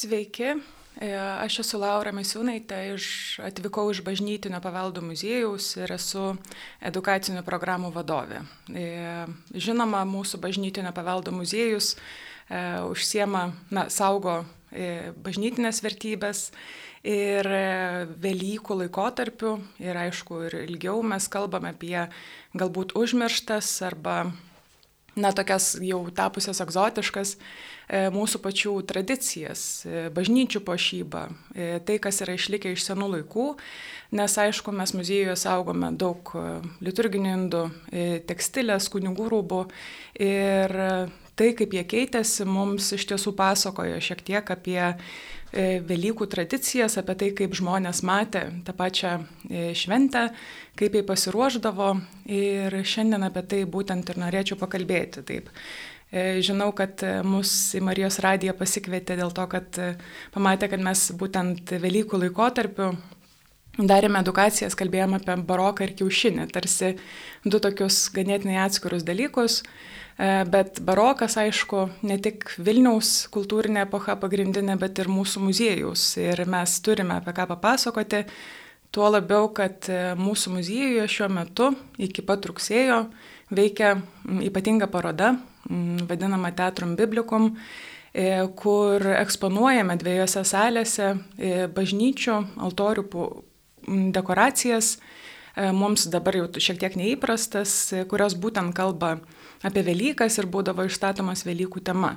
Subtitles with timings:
[0.00, 0.54] Sveiki,
[0.96, 3.06] e, aš esu Laura Misiūnaitė, iš,
[3.44, 6.22] atvykau iš bažnytinio paveldo muziejaus ir esu
[6.88, 8.40] edukacinių programų vadovė.
[8.72, 8.86] E,
[9.52, 14.40] žinoma, mūsų bažnytinio paveldo muziejus e, užsiema, na, saugo
[14.70, 16.46] bažnytinės vertybės
[17.00, 17.46] Ir
[18.20, 21.96] Velykų laikotarpiu ir aišku, ir ilgiau mes kalbame apie
[22.52, 24.26] galbūt užmirštas arba,
[25.16, 31.24] na, tokias jau tapusias egzotiškas e, mūsų pačių tradicijas, e, bažnyčių pošybą,
[31.86, 33.46] tai, kas yra išlikę iš senų laikų,
[34.18, 36.34] nes aišku, mes muziejuje saugome daug
[36.84, 37.64] liturginių indų,
[38.28, 39.64] tekstilės, kunigų rūbų
[40.26, 40.76] ir
[41.40, 47.16] tai, kaip jie keitėsi, mums iš tiesų pasakojo šiek tiek apie E, Velykų tradicijas, apie
[47.18, 50.28] tai, kaip žmonės matė tą pačią e, šventę,
[50.78, 51.92] kaip jie pasiruoždavo
[52.30, 55.24] ir šiandien apie tai būtent ir norėčiau pakalbėti.
[55.26, 55.50] Taip.
[56.10, 59.80] E, žinau, kad mus į Marijos radiją pasikvietė dėl to, kad
[60.34, 62.94] pamatė, kad mes būtent Velykų laikotarpiu
[63.88, 66.94] darėme edukacijas, kalbėjome apie baroką ir kiaušinį, tarsi
[67.44, 69.60] du tokius ganėtinai atskirus dalykus.
[70.20, 76.10] E, bet barokas, aišku, ne tik Vilniaus kultūrinė epocha pagrindinė, bet ir mūsų muziejus.
[76.20, 78.24] Ir mes turime apie ką papasakoti.
[78.92, 81.70] Tuo labiau, kad e, mūsų muziejuje šiuo metu
[82.02, 83.04] iki pat rugsėjo
[83.54, 83.94] veikia
[84.44, 85.36] ypatinga paroda,
[86.10, 87.54] vadinama Teatrum Biblikum,
[88.12, 91.14] e, kur eksponuojame dviejose salėse
[91.74, 92.36] bažnyčių,
[92.66, 93.06] altorių
[93.88, 94.98] dekoracijas,
[95.74, 97.72] mums dabar jau šiek tiek neįprastas,
[98.08, 99.16] kurios būtent kalba
[99.66, 102.14] apie Velykas ir būdavo išstatomas Velykų tema.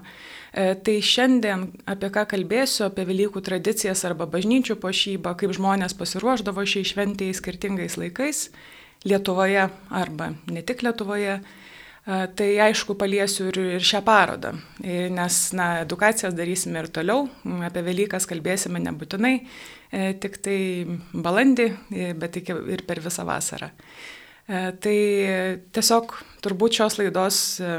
[0.54, 6.64] E, tai šiandien apie ką kalbėsiu, apie Velykų tradicijas arba bažnyčių pošybą, kaip žmonės pasiruoždavo
[6.66, 8.48] šiai šventėjai skirtingais laikais
[9.04, 11.42] Lietuvoje arba ne tik Lietuvoje.
[12.04, 14.54] E, tai aišku paliesiu ir, šią parodą,
[14.84, 17.28] e, nes na, edukacijas darysime ir toliau,
[17.68, 19.38] apie Velykas kalbėsime nebūtinai,
[19.94, 20.60] tik tai
[21.14, 21.68] balandį,
[22.18, 23.70] bet ir per visą vasarą.
[24.44, 24.98] E, tai
[25.72, 27.78] tiesiog turbūt šios laidos e,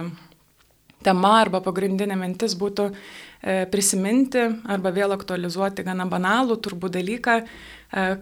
[1.04, 7.40] tema arba pagrindinė mintis būtų e, prisiminti arba vėl aktualizuoti gana banalų turbūt dalyką,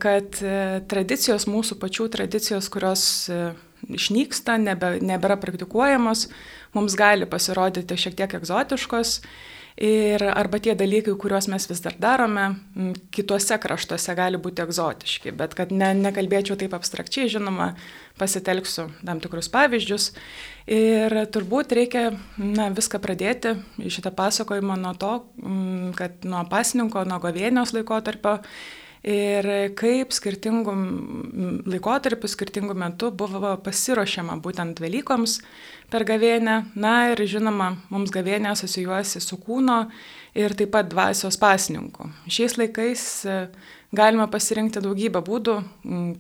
[0.03, 0.37] kad
[0.85, 3.05] tradicijos, mūsų pačių tradicijos, kurios
[3.89, 6.27] išnyksta, nebe, nebėra praktikuojamos,
[6.77, 9.15] mums gali pasirodyti šiek tiek egzotiškos
[9.81, 12.45] Ir arba tie dalykai, kuriuos mes vis dar darome,
[13.15, 17.71] kituose kraštuose gali būti egzotiški, bet kad ne, nekalbėčiau taip abstrakčiai, žinoma,
[18.21, 20.11] pasitelksiu tam tikrus pavyzdžius.
[20.77, 22.05] Ir turbūt reikia
[22.37, 25.15] na, viską pradėti šitą pasakojimą nuo to,
[25.97, 28.43] kad nuo pasninko, nuo govienios laikotarpio
[29.03, 29.49] ir
[29.79, 30.75] kaip skirtingų
[31.67, 35.41] laikotarpių, skirtingų metų buvo pasiruošiama būtent Velykoms
[35.91, 36.59] per gavėnę.
[36.79, 39.85] Na ir žinoma, mums gavėnė asocijuojasi su kūno
[40.39, 42.09] ir taip pat dvasios pasninku.
[42.31, 43.39] Šiais laikais e,
[43.93, 45.59] galima pasirinkti daugybę būdų,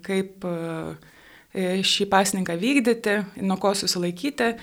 [0.04, 4.56] kaip e, šį pasninką vykdyti, nuo ko susilaikyti.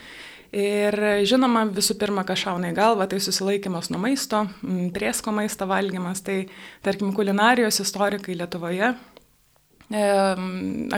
[0.56, 0.96] Ir
[1.30, 4.48] žinoma, visų pirma, kas šauna į galvą, tai susilaikimas nuo maisto,
[4.96, 6.24] priesko maisto valgymas.
[6.26, 6.40] Tai,
[6.86, 10.08] tarkim, kulinarijos istorikai Lietuvoje e,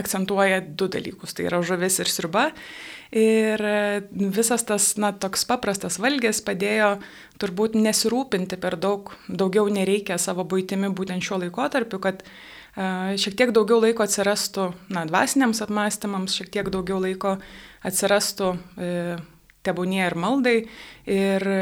[0.00, 2.46] akcentuoja du dalykus- tai yra žuvis ir sriuba.
[3.12, 3.60] Ir
[4.16, 6.94] visas tas, na, toks paprastas valgys padėjo
[7.36, 12.24] turbūt nesirūpinti per daug, daugiau nereikia savo būtimi būtent šiuo laikotarpiu, kad
[13.20, 17.36] šiek tiek daugiau laiko atsirastų, na, dvasiniams apmąstymams, šiek tiek daugiau laiko
[17.84, 19.18] atsirastų e,
[19.66, 20.56] tebūnie ir maldai,
[21.10, 21.60] ir e,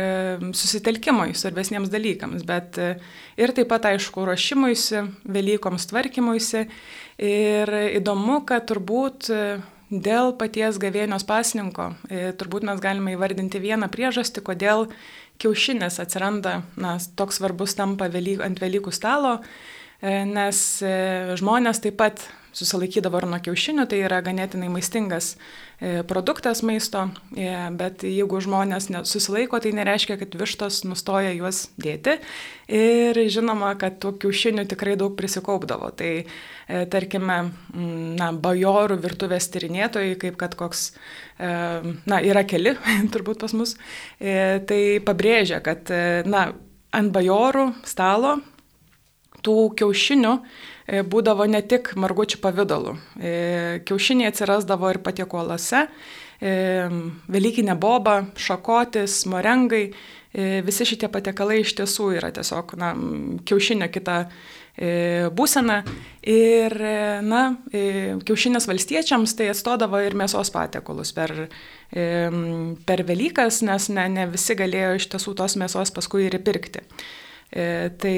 [0.57, 2.95] susitelkimui svarbesniems dalykams, bet e,
[3.41, 6.67] ir taip pat, aišku, ruošimuisi, Velykoms tvarkymuisi.
[7.21, 9.43] Ir įdomu, kad turbūt e,
[9.91, 11.91] dėl paties gavėnios pasninko,
[12.39, 14.87] turbūt mes galime įvardinti vieną priežastį, kodėl
[15.43, 19.41] kiaušinis atsiranda, na, toks svarbus tampa ant Velykų stalo,
[20.01, 20.61] nes
[21.43, 22.23] žmonės taip pat
[22.57, 28.89] susilaikydavo ir nuo kiaušinių, tai yra ganėtinai maistingas e, produktas maisto, e, bet jeigu žmonės
[29.09, 32.19] susilaiko, tai nereiškia, kad vištos nustoja juos dėti.
[32.71, 35.93] Ir žinoma, kad tų kiaušinių tikrai daug prisikaupdavo.
[35.99, 36.25] Tai e,
[36.91, 37.41] tarkime,
[38.21, 40.91] na, bajorų virtuvės tyrinėtojai, kaip kad koks,
[41.41, 42.75] na, yra keli,
[43.15, 43.77] turbūt pas mus,
[44.21, 45.89] tai pabrėžia, kad,
[46.29, 46.51] na,
[46.93, 48.39] ant bajorų stalo
[49.45, 50.35] tų kiaušinių
[50.91, 52.97] būdavo ne tik margučių pavydalu.
[53.21, 53.35] E,
[53.87, 55.85] kiaušiniai atsirasdavo ir patiekuolose,
[56.41, 56.55] e,
[57.31, 59.91] Velykinė boba, šakotis, morengai.
[60.31, 62.93] Visi šitie patiekalai iš tiesų yra tiesiog na,
[63.43, 64.19] kiaušinio kita
[65.35, 65.81] būsena.
[66.23, 66.77] Ir,
[67.27, 67.41] na,
[67.73, 71.35] kiaušinis valstiečiams tai atstodavo ir mėsos patiekalus per,
[71.91, 76.87] per Velykas, nes ne, ne visi galėjo iš tiesų tos mėsos paskui ir įpirkti.
[77.51, 78.17] Tai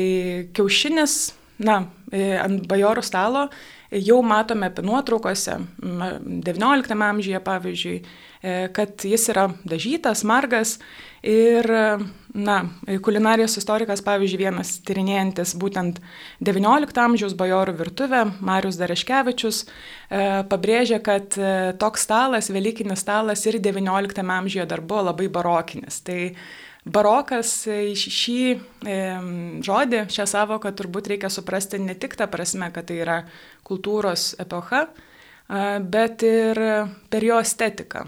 [0.52, 1.18] kiaušinis,
[1.64, 1.80] na,
[2.12, 3.46] ant bajorų stalo
[3.92, 7.96] jau matome nuotraukose, XIX amžiuje pavyzdžiui,
[8.72, 10.78] kad jis yra dažytas, margas
[11.20, 11.68] ir
[12.32, 12.62] Na,
[13.04, 15.98] kulinarijos istorikas, pavyzdžiui, vienas tyrinėjantis būtent
[16.40, 23.60] XIX amžiaus bajorų virtuvę, Marius Dareškevičius, e, pabrėžia, kad e, toks stalas, Velykinis stalas ir
[23.60, 26.00] XIX amžiuje dar buvo labai barokinis.
[26.00, 26.32] Tai
[26.84, 28.96] barokas e, šį e,
[29.62, 33.18] žodį, šią savoką turbūt reikia suprasti ne tik tą prasme, kad tai yra
[33.66, 34.88] kultūros epocha,
[35.92, 36.58] bet ir
[37.12, 38.06] per jo estetiką.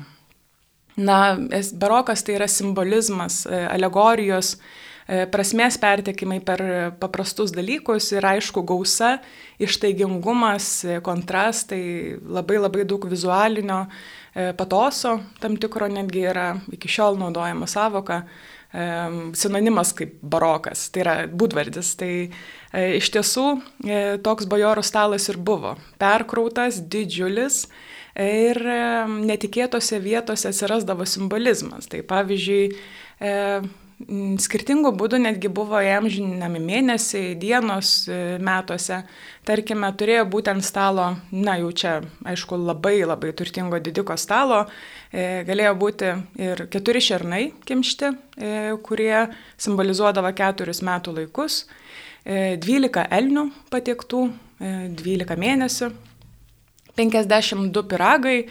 [1.05, 1.37] Na,
[1.79, 4.57] barokas tai yra simbolizmas, e, alegorijos,
[5.05, 6.63] prasmės pertekimai per
[6.97, 9.19] paprastus dalykus ir aišku gausa,
[9.61, 10.69] ištaigingumas,
[11.05, 13.83] kontrastai, labai labai daug vizualinio
[14.57, 18.23] patoso, tam tikro netgi yra iki šiol naudojama savoka,
[19.39, 21.93] sinonimas kaip barokas, tai yra būdvardis.
[22.01, 22.13] Tai
[22.75, 23.47] iš tiesų
[24.27, 25.77] toks bajorų stalas ir buvo.
[26.03, 27.65] Perkrautas, didžiulis,
[28.21, 28.61] ir
[29.27, 31.89] netikėtose vietose atsirasdavo simbolizmas.
[31.91, 32.65] Tai pavyzdžiui,
[33.21, 33.35] e,
[34.43, 39.03] skirtingų būdų netgi buvo įamžinami mėnesiai, dienos e, metuose.
[39.47, 41.95] Tarkime, turėjo būtent stalo, na jau čia,
[42.27, 44.65] aišku, labai labai turtingo didiko stalo,
[45.13, 46.13] e, galėjo būti
[46.43, 48.13] ir keturi šernai kimšti,
[48.85, 49.27] kurie
[49.61, 51.65] simbolizuodavo keturis metų laikus,
[52.25, 54.25] dvylika elnių patiektų,
[54.99, 55.93] dvylika mėnesių
[56.97, 58.47] 52 piragai,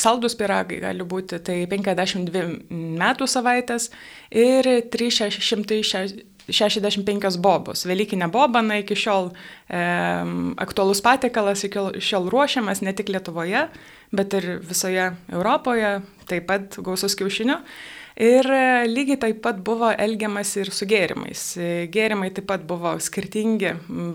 [0.00, 3.90] saldus piragai gali būti, tai 52 metų savaitės
[4.32, 7.84] ir 365 bobos.
[7.88, 9.34] Velykinė boba, na, iki šiol um,
[10.56, 13.62] aktualus patiekalas, iki šiol ruošiamas ne tik Lietuvoje,
[14.16, 16.00] bet ir visoje Europoje,
[16.30, 17.56] taip pat gausus kiaušinių.
[18.20, 21.56] Ir e, lygiai taip pat buvo elgiamas ir su gėrimais.
[21.56, 23.70] E, gėrimai taip pat buvo skirtingi,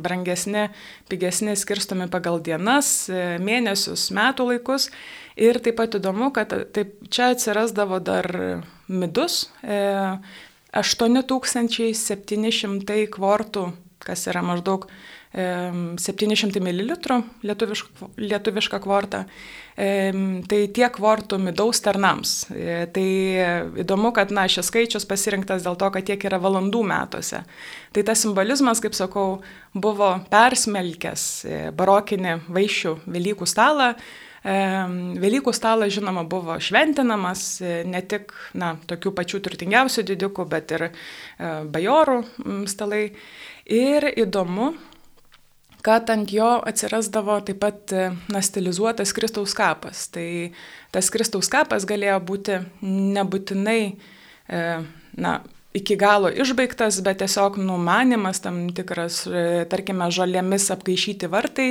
[0.06, 0.68] brangesni,
[1.10, 4.92] pigesni, skirstomi pagal dienas, e, mėnesius, metų laikus.
[5.42, 8.26] Ir taip pat įdomu, kad taip, čia atsirasdavo dar
[8.86, 9.50] midus,
[10.76, 13.64] 8700 kvortų,
[14.06, 14.86] kas yra maždaug
[15.36, 16.96] 700 ml
[17.44, 19.26] lietuviška, lietuviška kvorta.
[19.76, 22.46] Tai tiek kvortų midaus tarnams.
[22.56, 23.08] E, tai
[23.84, 27.42] įdomu, kad na, šis skaičius pasirinktas dėl to, kad tiek yra valandų metuose.
[27.92, 29.42] Tai tas simbolizmas, kaip sakau,
[29.76, 33.92] buvo persmelkęs e, barokinį vaišių Velykų stalą.
[34.46, 40.92] Velykų stalas, žinoma, buvo šventinamas e, ne tik na, tokių pačių turtingiausių didikų, bet ir
[41.74, 42.20] bajorų
[42.70, 43.10] stalai.
[43.66, 44.76] Ir įdomu,
[45.86, 50.08] kad ant jo atsirasdavo taip pat e, na, stilizuotas Kristaus kapas.
[50.14, 50.28] Tai
[50.94, 54.62] tas Kristaus kapas galėjo būti nebūtinai e,
[55.22, 55.34] na,
[55.78, 61.70] iki galo išbaigtas, bet tiesiog numanimas tam tikras, e, tarkime, žalėmis apgaišyti vartai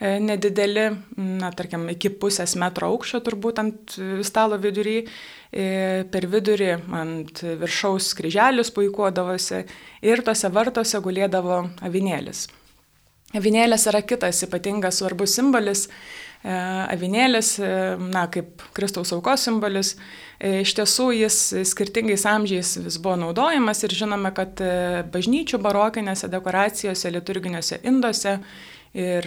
[0.00, 0.86] nedideli,
[1.20, 5.02] na, tarkim, iki pusės metro aukščio turbūt ant stalo vidury,
[5.50, 9.60] per vidurį ant viršaus kryželius puikuodavosi
[10.08, 12.46] ir tose vartose gulėdavo avinėlis.
[13.36, 15.86] Avinėlės yra kitas ypatingas svarbus simbolis.
[16.40, 16.50] E,
[16.94, 17.68] avinėlis, e,
[18.00, 19.92] na, kaip Kristaus aukos simbolis,
[20.40, 21.36] e, iš tiesų jis
[21.68, 24.62] skirtingais amžiais vis buvo naudojamas ir žinome, kad
[25.12, 28.38] bažnyčių barokinėse dekoracijose, liturginiuose induose
[28.96, 29.26] ir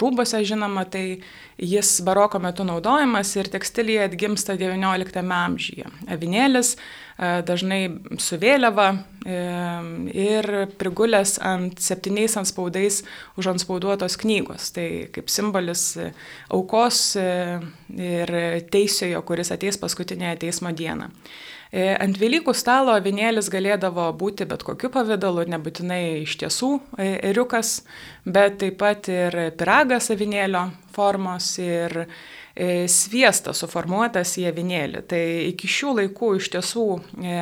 [0.00, 1.20] rūbose žinoma, tai
[1.60, 5.90] jis baroko metu naudojamas ir tekstilėje atgimsta XIX amžiuje.
[6.08, 6.76] Avinėlis
[7.20, 7.82] dažnai
[8.22, 8.88] su vėliava
[9.28, 10.48] ir
[10.80, 13.02] prigulęs ant septyniais anspaudais
[13.40, 14.70] užanspauduotos knygos.
[14.72, 15.92] Tai kaip simbolis
[16.48, 18.34] aukos ir
[18.72, 21.12] teisiojo, kuris ateis paskutinėje teismo dieną.
[21.70, 27.84] E, ant Velykų stalo avinėlis galėdavo būti bet kokiu pavydalu, nebūtinai iš tiesų e, eriukas,
[28.26, 35.04] bet taip pat ir piragas avinėlio formos ir e, sviestas suformuotas į avinėlį.
[35.12, 35.22] Tai
[35.52, 36.86] iki šių laikų iš tiesų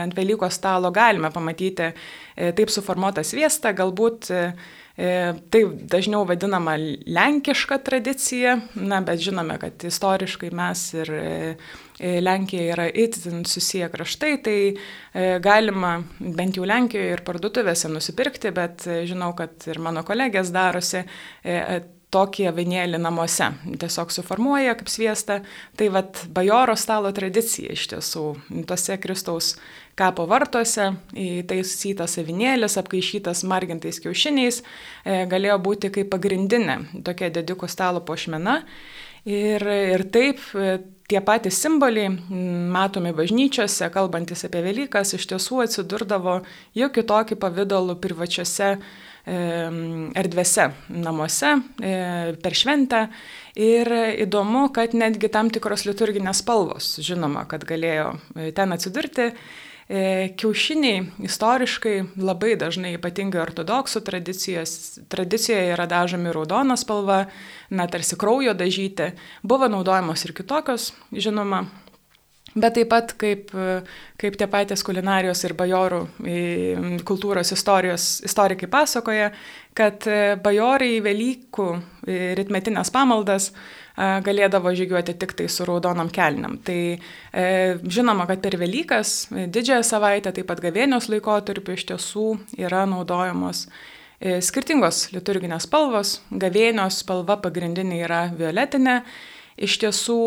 [0.04, 1.94] ant Velykų stalo galime pamatyti
[2.36, 4.28] taip suformuotą sviestą, galbūt
[4.98, 5.60] Tai
[5.92, 6.72] dažniau vadinama
[7.06, 11.12] lenkiška tradicija, na, bet žinome, kad istoriškai mes ir
[11.98, 18.52] E, Lenkija yra itin susiję kraštai, tai e, galima bent jau Lenkijoje ir parduotuvėse nusipirkti,
[18.54, 21.02] bet e, žinau, kad ir mano kolegės darosi
[22.14, 23.50] tokį avinėlį namuose.
[23.80, 25.40] Tiesiog suformuoja kaip sviestą.
[25.76, 28.24] Tai vad bajoro stalo tradicija iš tiesų.
[28.68, 29.54] Tose Kristaus
[29.98, 34.62] kapo vartuose įtaisytas avinėlis, apkaišytas margintais kiaušiniais,
[35.04, 38.62] galėjo būti kaip pagrindinė tokia didikų stalo pošmena.
[39.28, 40.40] Ir, ir taip
[41.08, 42.12] tie patys simboliai,
[42.72, 46.38] matomi bažnyčiose, kalbantis apie Velykas, iš tiesų atsidurdavo
[46.78, 48.76] jau kitokį pavydalų privačiose
[49.28, 51.94] erdvėse, namuose, e,
[52.42, 53.06] per šventę.
[53.58, 53.90] Ir
[54.24, 59.32] įdomu, kad netgi tam tikros liturginės spalvos, žinoma, kad galėjo e, ten atsidurti.
[59.88, 60.00] E,
[60.36, 67.22] kiaušiniai istoriškai labai dažnai, ypatingai ortodoksų tradicijoje yra dažomi raudona spalva,
[67.72, 69.14] na tarsi kraujo dažyti.
[69.42, 71.64] Buvo naudojamos ir kitokios, žinoma,
[72.58, 73.50] Bet taip pat kaip,
[74.18, 76.00] kaip tie patys kulinarijos ir bajorų
[77.06, 79.32] kultūros istorijos istorikai pasakoja,
[79.78, 80.08] kad
[80.42, 81.68] bajorai į Velykų
[82.38, 83.52] ritmetinės pamaldas
[83.98, 86.58] galėdavo žygiuoti tik tai su raudonom kelniam.
[86.64, 87.46] Tai e,
[87.82, 92.28] žinoma, kad per Velykas, didžiąją savaitę, taip pat gavėnios laikotarpiu iš tiesų
[92.60, 96.18] yra naudojamos e, skirtingos liturginės spalvos.
[96.30, 99.00] Gavėnios spalva pagrindinė yra violetinė
[99.58, 100.20] iš tiesų,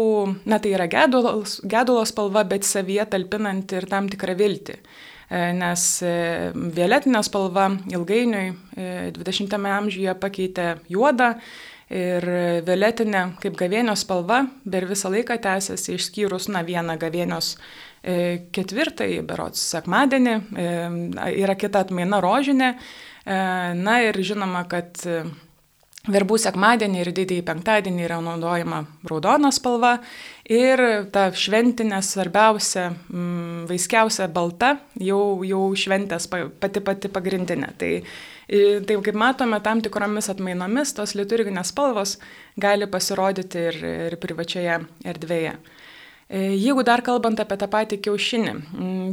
[0.50, 4.77] na tai yra gedulos, gedulos spalva, bet savyje talpinanti ir tam tikrą viltį.
[5.31, 6.13] E, nes e,
[6.75, 8.50] violetinė spalva ilgainiui
[9.15, 11.29] 20-ame e, amžiuje pakeitė juodą
[11.91, 12.27] ir
[12.67, 17.57] violetinė kaip gavėnios spalva per visą laiką tęsiasi išskyrus, na, vieną gavėnios
[18.01, 20.35] ketvirtąjį, berots sekmadienį,
[21.43, 22.71] yra kita atmaina rožinė.
[23.27, 25.03] Na ir žinoma, kad
[26.10, 30.00] Verbų sekmadienį ir didįjį penktadienį yra naudojama raudona spalva
[30.50, 30.81] ir
[31.13, 37.70] ta šventinė svarbiausia, mm, vaiskiausia balta jau, jau šventės pati pati pagrindinė.
[37.77, 37.91] Tai,
[38.88, 42.17] tai kaip matome, tam tikromis atmainomis tos liturginės spalvos
[42.58, 45.53] gali pasirodyti ir, ir privačioje erdvėje.
[45.53, 45.90] E,
[46.31, 48.53] jeigu dar kalbant apie tą patį kiaušinį,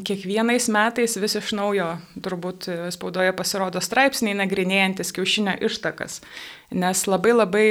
[0.07, 1.89] kiekvienais metais vis iš naujo
[2.23, 6.21] turbūt spaudoje pasirodo straipsniai nagrinėjantis kiaušinio ištakas,
[6.71, 7.67] nes labai labai,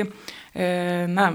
[0.51, 0.67] e,
[1.07, 1.29] na,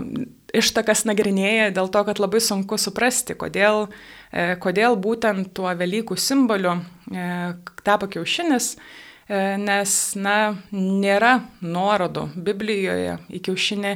[0.52, 3.86] ištakas nagrinėja dėl to, kad labai sunku suprasti, kodėl,
[4.28, 6.82] e, kodėl būtent tuo Velykų simboliu
[7.82, 8.74] tapo kiaušinis.
[8.76, 9.01] E,
[9.32, 10.36] nes, na,
[10.74, 13.16] nėra nuorodų Biblijoje.
[13.32, 13.94] Į kiaušinį,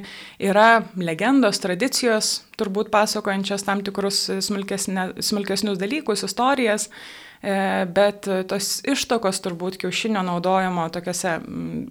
[0.48, 9.76] yra legendos, tradicijos, turbūt pasakojančios tam tikrus smulkesnius dalykus, istorijas, E, bet tos ištokos turbūt
[9.82, 11.36] kiaušinio naudojimo tokiuose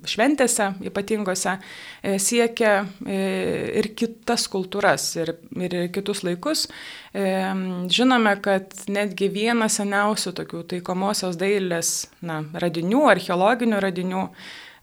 [0.09, 2.73] šventėse ypatingose e, siekia
[3.05, 3.19] e,
[3.81, 6.67] ir kitas kultūras, ir, ir kitus laikus.
[7.15, 11.91] Žinome, kad netgi vienas seniausių tokių taikomosios dailės
[12.25, 14.23] na, radinių, archeologinių radinių,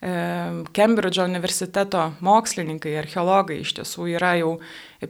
[0.02, 4.56] Kembridžo universiteto mokslininkai, archeologai iš tiesų yra jau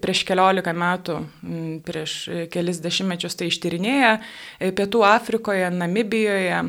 [0.04, 1.14] prieš keliolika metų,
[1.86, 2.16] prieš
[2.52, 4.10] kelis dešimtmečius tai ištyrinėję,
[4.60, 6.60] e, Pietų Afrikoje, Namibijoje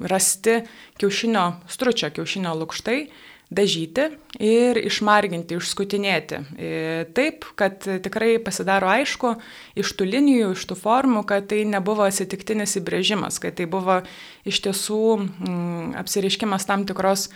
[0.00, 0.62] rasti
[0.96, 3.02] kiaušinio stručio, kiaušinio lukštai
[3.50, 4.06] dažyti
[4.38, 6.40] ir išmarginti, išskutinėti.
[6.54, 6.72] E,
[7.16, 9.34] taip, kad tikrai pasidaro aišku
[9.80, 14.00] iš tų linijų, iš tų formų, kad tai nebuvo atsitiktinis įbrėžimas, kad tai buvo
[14.46, 17.28] iš tiesų mm, apsiriškimas tam tikros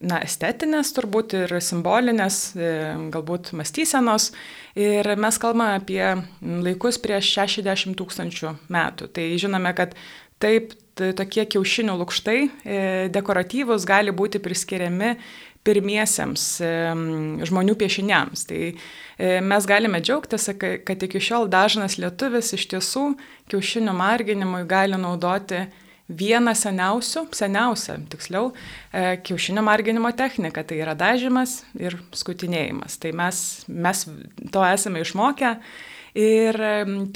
[0.00, 2.72] na, estetinės turbūt ir simbolinės, e,
[3.12, 4.32] galbūt mąstysenos.
[4.80, 6.06] Ir mes kalbame apie
[6.40, 9.12] laikus prieš 60 tūkstančių metų.
[9.12, 9.92] Tai žinome, kad
[10.42, 12.50] taip tai tokie kiaušinių lukštai e,
[13.12, 15.16] dekoratyvus gali būti priskiriami
[15.62, 16.44] pirmiesiems
[17.46, 18.46] žmonių piešiniams.
[18.48, 18.74] Tai e,
[19.46, 23.04] mes galime džiaugtis, kad iki šiol dažnas lietuvis iš tiesų
[23.52, 25.62] kiaušinių marginimui gali naudoti
[26.12, 28.50] vieną seniausių, seniausią, tiksliau,
[28.92, 32.98] e, kiaušinio marginimo techniką, tai yra dažymas ir skutinėjimas.
[33.02, 34.04] Tai mes, mes
[34.52, 35.56] to esame išmokę
[36.12, 36.58] Ir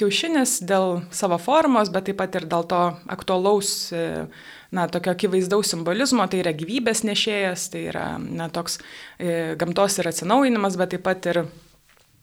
[0.01, 2.81] kiaušinis dėl savo formos, bet taip pat ir dėl to
[3.13, 4.25] aktualaus, e,
[4.73, 8.79] na, tokio akivaizdaus simbolizmo, tai yra gyvybės nešėjas, tai yra, na, toks
[9.21, 11.43] e, gamtos ir atsinaujinimas, bet taip pat ir,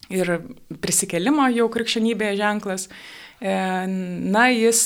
[0.10, 0.32] ir
[0.82, 2.88] prisikelimo jau krikščionybėje ženklas.
[3.38, 3.54] E,
[4.34, 4.82] na, jis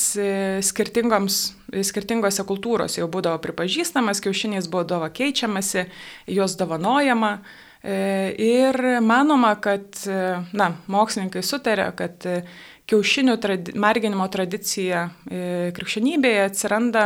[0.67, 5.85] skirtingose kultūrose jau būdavo pripažįstamas, kiaušiniais būdavo keičiamasi,
[6.35, 7.37] juos dovanojama.
[7.83, 10.21] E, ir manoma, kad, e,
[10.57, 12.39] na, mokslininkai sutarė, kad e,
[12.87, 17.01] kiaušinių tradi marginimo tradicija krikščionybėje atsiranda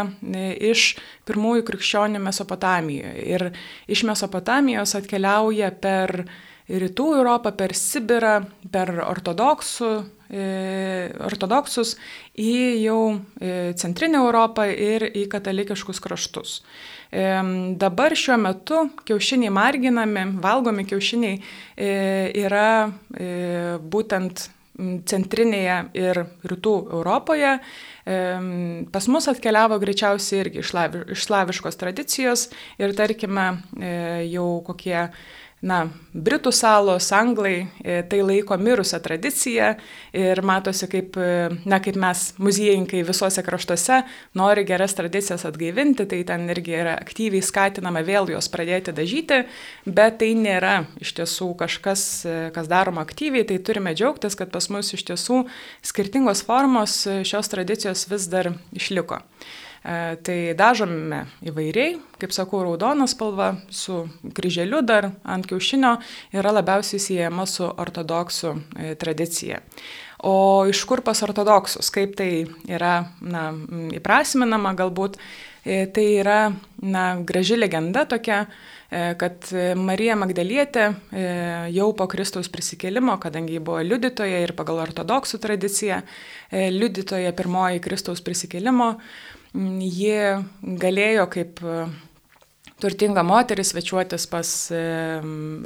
[0.70, 0.92] iš
[1.26, 3.24] pirmųjų krikščionių Mesopotamijoje.
[3.34, 3.48] Ir
[3.90, 6.14] iš Mesopotamijos atkeliauja per
[6.70, 8.36] rytų Europą, per Sibirą,
[8.70, 9.90] per ortodoksų,
[10.32, 11.98] ortodoksus
[12.40, 12.54] į
[12.86, 13.02] jau
[13.76, 16.62] centrinę Europą ir į katalikiškus kraštus.
[17.12, 21.92] Dabar šiuo metu kiaušiniai marginami, valgomi kiaušiniai e,
[22.40, 23.28] yra e,
[23.84, 24.48] būtent
[24.82, 27.58] centrinėje ir rytų Europoje.
[28.92, 32.48] Pas mus atkeliavo greičiausiai irgi iš slaviškos tradicijos
[32.82, 33.46] ir tarkime
[33.78, 33.92] e,
[34.32, 35.04] jau kokie
[35.62, 39.70] na, Britų salos, anglai e, tai laiko mirusią tradiciją
[40.18, 44.02] ir matosi, kaip, e, na, kaip mes muziejininkai visuose kraštuose
[44.36, 49.44] nori geras tradicijas atgaivinti, tai ten irgi yra aktyviai skatinama vėl jos pradėti dažyti,
[49.86, 54.68] bet tai nėra iš tiesų kažkas, e, kas daroma aktyviai, tai turime džiaugtis, kad pas
[54.74, 55.46] mus iš tiesų
[55.86, 59.22] skirtingos formos šios tradicijos vis dar išliko.
[59.82, 64.04] E, tai dažome įvairiai, kaip sakau, raudona spalva su
[64.38, 65.96] kryželiu dar ant kiaušinio
[66.38, 69.58] yra labiausiai siejama su ortodoksų e, tradicija.
[70.30, 73.48] O iš kur pas ortodoksus, kaip tai yra na,
[73.98, 75.18] įprasminama galbūt,
[75.66, 76.38] e, tai yra
[76.78, 78.46] na, graži legenda tokia,
[78.92, 79.46] kad
[79.80, 80.90] Marija Magdalietė
[81.72, 86.02] jau po Kristaus prisikėlimo, kadangi ji buvo liudytoja ir pagal ortodoksų tradiciją,
[86.52, 88.90] liudytoja pirmoji Kristaus prisikėlimo,
[89.54, 90.16] ji
[90.62, 91.86] galėjo kaip e,
[92.82, 94.84] turtinga moteris svečiuotis pas e,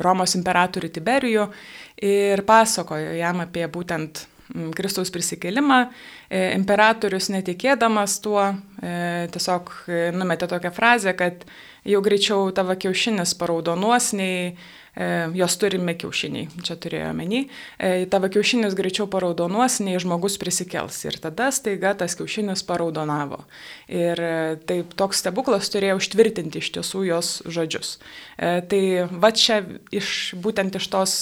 [0.01, 1.49] Romos imperatorių Tiberijų
[2.05, 4.25] ir pasakojo jam apie būtent
[4.77, 5.85] Kristaus prisikelimą.
[6.29, 8.41] E, imperatorius netikėdamas tuo
[8.81, 9.71] tiesiog
[10.13, 11.47] numetė tokią frazę, kad
[11.85, 14.53] jau greičiau tavo kiaušinis paraudonuos nei
[15.35, 17.41] jos turime kiaušiniai, čia turėjo menį,
[17.77, 21.01] e, tavo kiaušinis greičiau paraudonuos, nei žmogus prisikels.
[21.07, 23.41] Ir tada staiga tas kiaušinis paraudonavo.
[23.91, 24.35] Ir e,
[24.67, 27.97] taip toks stebuklas turėjo užtvirtinti iš tiesų jos žodžius.
[28.35, 29.61] Tai va čia
[29.95, 31.15] iš, būtent iš tos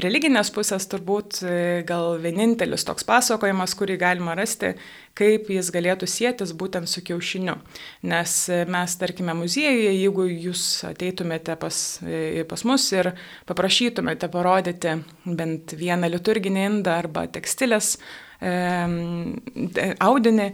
[0.00, 1.42] religinės pusės turbūt
[1.88, 4.72] gal vienintelis toks pasakojimas, kurį galima rasti,
[5.18, 7.58] kaip jis galėtų sėtis būtent su kiaušiniu.
[8.08, 11.78] Nes mes, tarkime, muziejuje, jeigu jūs ateitumėte pas,
[12.48, 13.12] pas mus ir
[13.50, 17.96] paprašytumėte parodyti bent vieną liturginį indą arba tekstilės
[20.02, 20.48] audinį,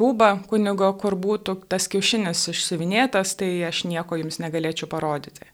[0.00, 5.44] rūbą kunigo, kur būtų tas kiaušinis išsivinėtas, tai aš nieko jums negalėčiau parodyti.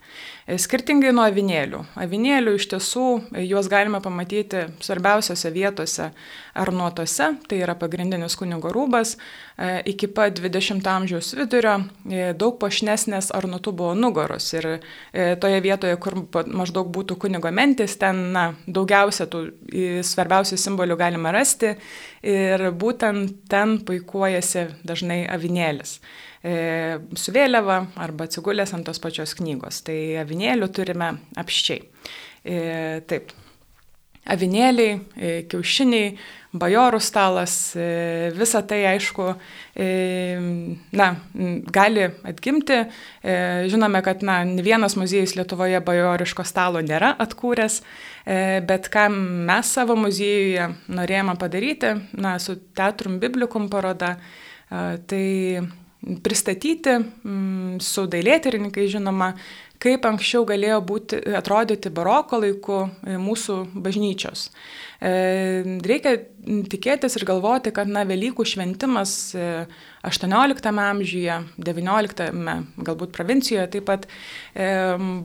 [0.46, 1.80] Skirtingai nuo avinėlių.
[1.98, 3.06] Avinėlių iš tiesų
[3.48, 6.12] juos galima pamatyti svarbiausiose vietose
[6.54, 9.16] ar nuotose, tai yra pagrindinis kunigo rūbas,
[9.58, 14.78] e, iki pat 20 amžiaus vidurio e, daug pašnesnės ar nuotų buvo nugaros ir e,
[15.42, 19.42] toje vietoje, kur maždaug būtų kunigo mentis, ten na, daugiausia tų
[20.06, 21.74] svarbiausių simbolių galima rasti
[22.22, 25.98] ir būtent ten puikuojasi dažnai avinėlis.
[26.46, 29.82] E, su vėliava arba atsigulęs ant tos pačios knygos.
[29.86, 31.10] Tai avinėlių turime
[31.42, 31.82] apščiai.
[32.46, 32.60] E,
[33.10, 33.34] taip.
[34.26, 36.16] Avinėliai, e, kiaušiniai,
[36.56, 37.52] bajorų stalas,
[38.34, 39.26] visa tai aišku,
[40.96, 41.08] na,
[41.76, 42.78] gali atgimti.
[43.70, 47.78] Žinome, kad na, ne vienas muziejus Lietuvoje bajoriško stalo nėra atkūręs,
[48.66, 54.14] bet ką mes savo muziejuje norėjome padaryti, na, su Teatrum Biblikum paroda,
[54.72, 55.26] tai
[56.22, 59.32] pristatyti mm, su dailėtyrininkai, žinoma,
[59.82, 64.48] kaip anksčiau galėjo būti, atrodyti baroko laiku e, mūsų bažnyčios.
[64.96, 65.10] E,
[65.84, 66.14] reikia
[66.72, 71.36] tikėtis ir galvoti, kad na, Velykų šventimas 18 e, amžiuje,
[71.68, 72.30] 19,
[72.86, 74.08] galbūt provincijoje taip pat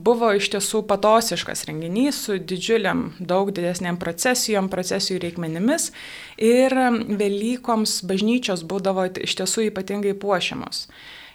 [0.03, 5.91] buvo iš tiesų patosiškas renginys su didžiuliam, daug didesniam procesijom, procesijų reikmenimis
[6.41, 6.75] ir
[7.21, 10.87] Velykoms bažnyčios būdavo iš tiesų ypatingai puošiamos.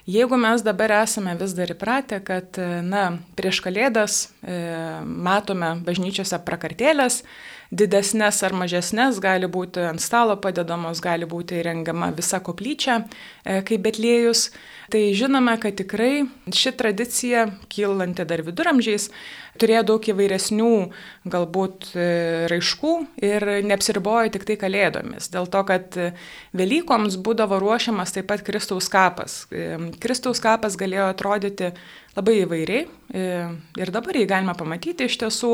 [0.07, 2.55] Jeigu mes dabar esame vis dar įpratę, kad
[2.87, 4.55] na, prieš kalėdas e,
[5.03, 7.25] matome bažnyčiose prakartėlės,
[7.75, 13.01] didesnės ar mažesnės, gali būti ant stalo padedamos, gali būti įrengiama visa koplyčia,
[13.43, 14.45] e, kaip betlėjus,
[14.91, 19.09] tai žinome, kad tikrai ši tradicija, kylanti dar viduramžiais,
[19.59, 20.71] turėjo daug įvairesnių
[21.33, 22.07] galbūt e,
[22.51, 22.93] raiškų
[23.25, 25.29] ir neapsiribojo tik tai kalėdomis.
[25.33, 25.97] Dėl to, kad
[26.57, 29.43] Velykoms būdavo ruošiamas taip pat Kristaus kapas.
[29.51, 31.73] E, Kristaus kapas galėjo atrodyti
[32.17, 33.27] labai įvairiai e,
[33.81, 35.53] ir dabar jį galima pamatyti iš tiesų,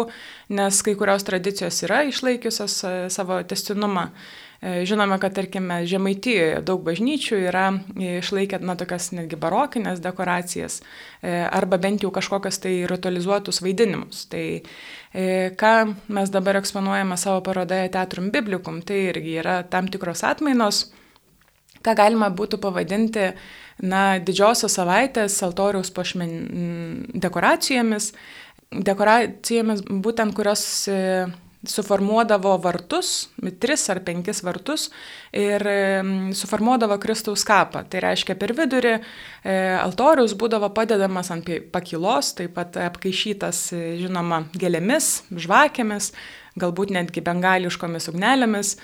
[0.54, 2.80] nes kai kurios tradicijos yra išlaikiusios
[3.14, 4.10] savo testinumą.
[4.64, 7.66] E, žinome, kad tarkime Žemaitijoje daug bažnyčių yra
[8.00, 14.22] išlaikę na, tokias netgi barokinės dekoracijas e, arba bent jau kažkokias tai ritualizuotus vaidinimus.
[14.32, 15.26] Tai e,
[15.60, 15.74] ką
[16.16, 20.86] mes dabar eksponuojame savo parodoje Teatrum Biblikum, tai irgi yra tam tikros atmainos,
[21.84, 23.34] ką galima būtų pavadinti
[23.84, 26.38] na, didžiosios savaitės altoriaus pašmen
[27.20, 28.14] dekoracijomis,
[28.72, 30.64] dekoracijomis būtent kurios
[31.68, 34.90] suformuodavo vartus, tris ar penkis vartus
[35.32, 35.64] ir
[36.36, 37.86] suformuodavo Kristaus kapą.
[37.90, 39.02] Tai reiškia, per vidurį e,
[39.80, 46.12] altorius būdavo padedamas ant pakilos, taip pat apkaišytas, e, žinoma, gėlėmis, žvakėmis,
[46.60, 48.76] galbūt netgi bengališkomis ugnelėmis.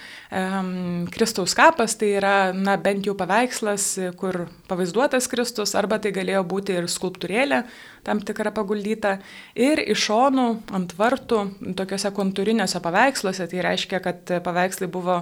[1.14, 6.78] Kristaus kapas tai yra, na, bent jau paveikslas, kur pavaizduotas Kristus, arba tai galėjo būti
[6.80, 7.64] ir skulptūrėlė
[8.08, 9.18] tam tikra paguldyta.
[9.60, 11.46] Ir iš šonų ant vartų,
[11.78, 15.22] tokiuose kontūriniuose paveiksluose, tai reiškia, kad paveikslai buvo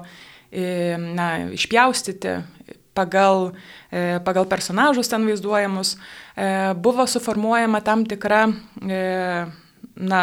[0.52, 2.38] na, išpjaustyti
[2.98, 3.54] pagal,
[3.92, 5.96] e, pagal personažus ten vaizduojamus,
[6.34, 8.48] e, buvo suformuojama tam tikra
[8.82, 9.46] e,
[9.98, 10.22] na,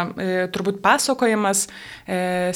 [0.55, 1.67] turbūt pasakojimas,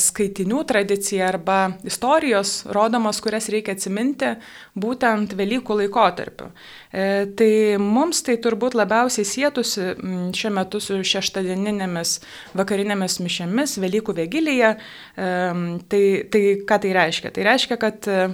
[0.03, 4.35] skaitinių tradicija arba istorijos rodomos, kurias reikia atsiminti
[4.79, 6.51] būtent Velykų laikotarpiu.
[7.39, 7.51] Tai
[7.83, 9.91] mums tai turbūt labiausiai sėtusi
[10.39, 12.19] šiuo metu su šeštadieninėmis
[12.59, 14.75] vakarinėmis mišėmis, Velykų vėgilyje.
[15.17, 17.35] Tai, tai ką tai reiškia?
[17.35, 18.29] Tai reiškia, kad E,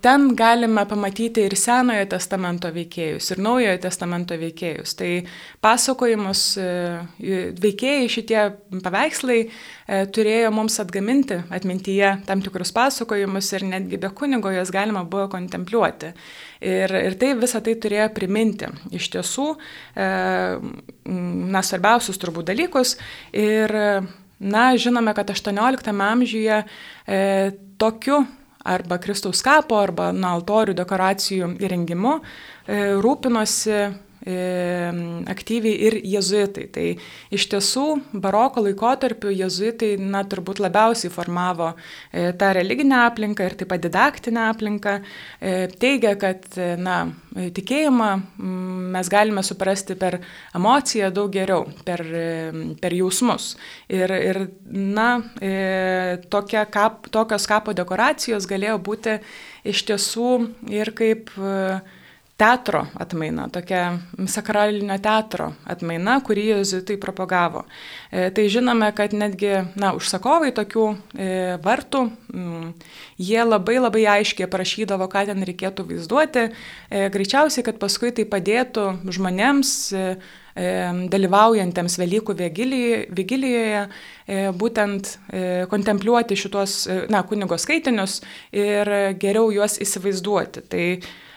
[0.00, 4.94] ten galime pamatyti ir Senojo testamento veikėjus, ir Naujojo testamento veikėjus.
[4.96, 5.10] Tai
[5.60, 6.68] pasakojimus e,
[7.60, 8.38] veikėjai šitie
[8.86, 9.48] paveikslai e,
[10.08, 16.14] turėjo mums atgaminti atmintyje tam tikrus pasakojimus ir netgi be kunigo jas galima buvo kontempliuoti.
[16.64, 19.50] Ir, ir tai visą tai turėjo priminti iš tiesų,
[19.92, 22.94] na, svarbiausius turbūt dalykus.
[23.36, 23.76] Ir,
[24.40, 27.20] na, žinome, kad 18 amžiuje e,
[27.76, 28.24] tokiu
[28.66, 33.78] arba Kristaus kapo, arba na, altorių dekoracijų įrengimu e, rūpinosi
[34.26, 36.66] aktyviai ir jezuitai.
[36.74, 36.86] Tai
[37.34, 43.70] iš tiesų baroko laikotarpiu jezuitai, na, turbūt labiausiai formavo e, tą religinę aplinką ir taip
[43.70, 44.96] pat didaktinę aplinką.
[45.38, 46.98] E, teigia, kad, e, na,
[47.36, 48.10] tikėjimą
[48.96, 50.18] mes galime suprasti per
[50.56, 52.02] emociją daug geriau, per,
[52.80, 53.52] per jausmus.
[53.92, 55.10] Ir, ir na,
[56.32, 59.18] tokia kap, tokios kapo dekoracijos galėjo būti
[59.68, 60.32] iš tiesų
[60.72, 61.30] ir kaip
[62.36, 67.64] teatro atmaina, tokia sakralinio teatro atmaina, kurį jezuitai propagavo.
[68.10, 71.30] E, tai žinome, kad netgi na, užsakovai tokių e,
[71.64, 72.02] vartų,
[72.36, 72.74] m,
[73.16, 78.86] jie labai labai aiškiai aprašydavo, ką ten reikėtų vaizduoti, e, greičiausiai, kad paskui tai padėtų
[79.16, 80.06] žmonėms e,
[80.60, 80.70] e
[81.12, 82.36] dalyvaujantiems Velykų
[83.16, 83.86] vigilijoje,
[84.28, 85.16] e, būtent
[85.72, 88.20] kontempliuoti šitos, na, kunigo skaitinius
[88.52, 90.68] ir geriau juos įsivaizduoti.
[90.68, 90.84] Tai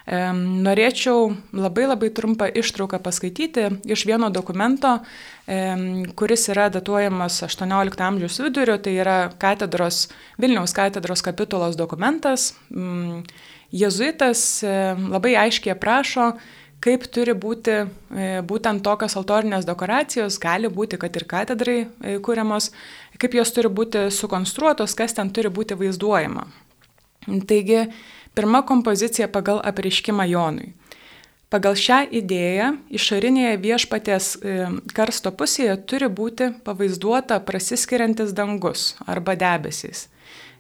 [0.10, 4.96] Norėčiau labai labai trumpą ištrauką paskaityti iš vieno dokumento,
[6.18, 10.08] kuris yra datuojamas 18 amžiaus viduriu, tai yra katedros,
[10.42, 12.56] Vilniaus katedros kapitulos dokumentas.
[12.74, 13.22] Mm,
[13.70, 16.32] Jėzuitas labai aiškiai aprašo,
[16.84, 17.86] kaip turi būti e,
[18.46, 22.72] būtent tokios altorinės dekoracijos, gali būti, kad ir katedrai e, kūriamos,
[23.20, 26.48] kaip jos turi būti sukonstruotos, kas ten turi būti vaizduojama.
[27.50, 27.84] Taigi,
[28.38, 30.74] Pirma kompozicija pagal apriškimą Jonui.
[31.50, 34.58] Pagal šią idėją išorinėje viešpatės e,
[34.94, 40.06] karsto pusėje turi būti pavaizduota prasiskiriantis dangus arba debesys.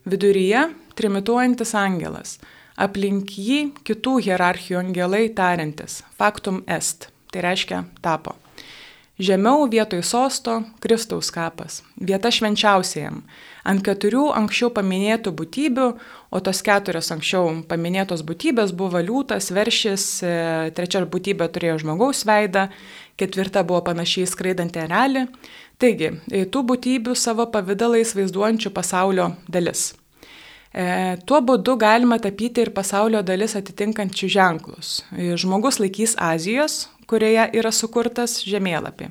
[0.09, 0.63] Viduryje
[0.97, 2.39] trimituojantis angelas,
[2.73, 8.33] aplink jį kitų hierarchijų angelai tariantis factum est, tai reiškia tapo.
[9.19, 13.21] Žemiau vietoj sosto Kristaus kapas, vieta švenčiausiajam,
[13.67, 15.87] ant keturių anksčiau paminėtų būtybių,
[16.31, 20.33] o tos keturios anksčiau paminėtos būtybės buvo liūtas, veršis, e,
[20.75, 22.69] trečia būtybė turėjo žmogaus veidą,
[23.19, 25.25] ketvirta buvo panašiai skraidanti erelį.
[25.79, 29.93] Taigi, e, tų būtybių savo pavydalais vaizduojančių pasaulio dalis.
[30.69, 34.99] E, tuo būdu galima tapyti ir pasaulio dalis atitinkančių ženklus.
[35.09, 39.09] E, žmogus laikys Azijos, kurioje yra sukurtas žemėlapį.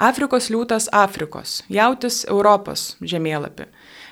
[0.00, 3.66] Afrikos liūtas Afrikos, jautis Europos žemėlapį.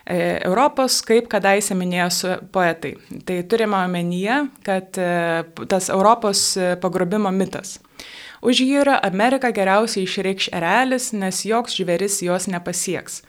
[0.08, 2.94] E, Europos, kaip kadaise minėjo poetai.
[3.24, 5.10] Tai turime omenyje, kad e,
[5.68, 6.50] tas Europos
[6.82, 7.78] pagrobimo mitas.
[8.44, 13.22] Už jį yra Amerika geriausiai išreikš erelis, nes joks žvėris jos nepasieks.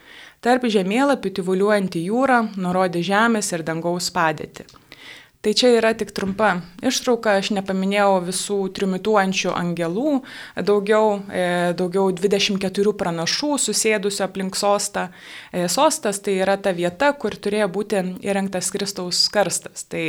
[0.43, 4.67] Tarp žemėlapių tyvuliuojanti jūra nurodė žemės ir dangaus padėtį.
[5.39, 6.49] Tai čia yra tik trumpa
[6.83, 10.17] ištrauka, aš nepaminėjau visų trimituojančių angelų,
[10.67, 11.45] daugiau, e,
[11.79, 15.05] daugiau 24 pranašų susėdusių aplink sostą.
[15.53, 19.87] E, sostas tai yra ta vieta, kur turėjo būti įrengtas Kristaus karstas.
[19.87, 20.03] Tai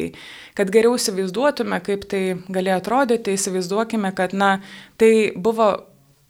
[0.58, 4.56] kad geriau įsivaizduotume, kaip tai galėjo atrodyti, įsivaizduokime, kad na,
[4.98, 5.70] tai buvo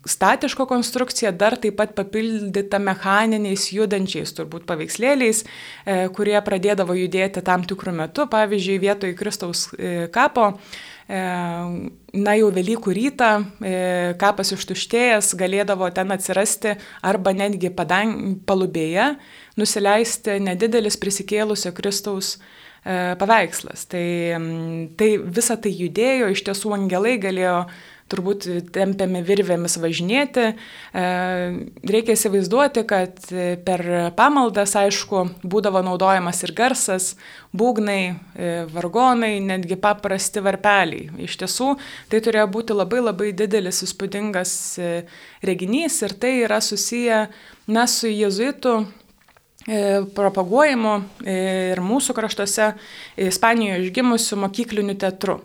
[0.04, 7.66] statiško konstrukcija dar taip pat papildyta mechaniniais judančiais turbūt paveikslėliais, e, kurie pradėdavo judėti tam
[7.68, 8.26] tikrų metų.
[8.32, 10.54] Pavyzdžiui, vietoj Kristaus e, kapo,
[11.04, 11.20] e,
[12.24, 13.30] na jau Velykų rytą
[14.18, 16.74] kapas ištuštėjęs galėdavo ten atsirasti
[17.06, 19.12] arba netgi padang, palubėje
[19.60, 22.38] nusileisti nedidelis prisikėlusio Kristaus
[22.82, 23.84] paveikslas.
[23.92, 24.04] Tai,
[24.96, 27.66] tai visa tai judėjo, iš tiesų angelai galėjo
[28.10, 30.46] turbūt tempiami virvėmis važinėti.
[30.50, 31.04] E,
[31.94, 33.20] reikia įsivaizduoti, kad
[33.66, 33.84] per
[34.18, 37.12] pamaldas, aišku, būdavo naudojamas ir garsas,
[37.56, 41.10] būgnai, e, vargonai, netgi paprasti varpeliai.
[41.26, 41.74] Iš tiesų,
[42.10, 44.94] tai turėjo būti labai labai didelis įspūdingas e,
[45.46, 47.26] reginys ir tai yra susiję,
[47.70, 48.80] na, su jezuitų
[50.16, 50.94] propaguojimu
[51.28, 52.70] ir mūsų kraštuose
[53.20, 55.36] Ispanijoje išgimusiu mokykliniu teatru.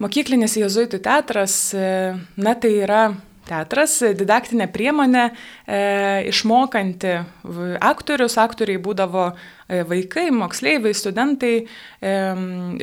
[0.00, 3.02] Mokyklinis jezuitų teatras, e, na tai yra
[3.48, 5.80] teatras, didaktinė priemonė e,
[6.30, 7.14] išmokanti
[7.82, 12.16] aktorius, aktoriai būdavo e, vaikai, moksleiviai, studentai, e,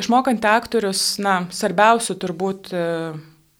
[0.01, 2.85] išmokanti aktorius, na, svarbiausių turbūt e,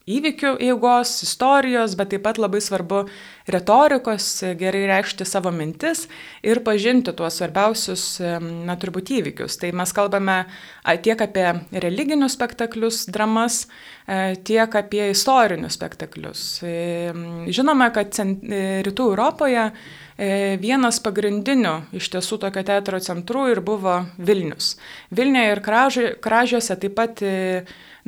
[0.10, 3.04] įvykių eigos, istorijos, bet taip pat labai svarbu
[3.50, 4.28] retorikos,
[4.60, 6.06] gerai reikšti savo mintis
[6.46, 8.06] ir pažinti tuos svarbiausius,
[8.68, 9.58] na, turbūt įvykius.
[9.62, 10.38] Tai mes kalbame
[11.06, 11.48] tiek apie
[11.86, 13.64] religinius spektaklius, dramas,
[14.08, 16.46] e, tiek apie istorinius spektaklius.
[16.64, 16.76] E,
[17.54, 18.22] žinome, kad
[18.90, 24.76] rytų Europoje e, vienas pagrindinių iš tiesų tokio teatro centrų ir buvo Vilnius.
[25.16, 25.64] Vilniuje ir
[26.22, 27.24] Kražiuose taip pat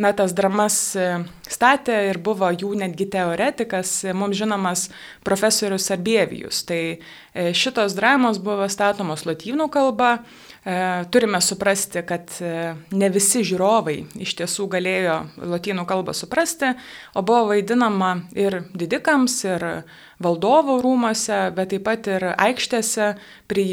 [0.02, 1.08] na, tas dramas e,
[1.52, 4.88] statė ir buvo jų netgi teoretikas, e, mums žinomas
[5.26, 6.64] profesorius Sarbievijus.
[6.66, 10.18] Tai e, šitos dramos buvo statomos lotynų kalba.
[11.10, 12.30] Turime suprasti, kad
[12.94, 15.16] ne visi žiūrovai iš tiesų galėjo
[15.50, 16.70] lotynų kalbą suprasti,
[17.18, 19.66] o buvo vaidinama ir didikams, ir
[20.24, 23.08] valdovų rūmose, bet taip pat ir aikštėse
[23.52, 23.66] prie,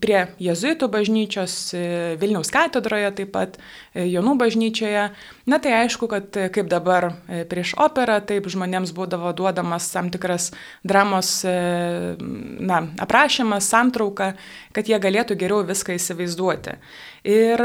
[0.00, 1.82] prie jezuitų bažnyčios, e,
[2.20, 5.08] Vilniaus katedroje, taip pat e, Jonų bažnyčioje.
[5.50, 7.10] Na tai aišku, kad e, kaip dabar
[7.50, 10.50] prieš operą, taip žmonėms būdavo duodamas tam tikras
[10.86, 14.32] dramos na, aprašymas, santrauka,
[14.76, 16.78] kad jie galėtų geriau viską įsivaizduoti.
[17.26, 17.64] Ir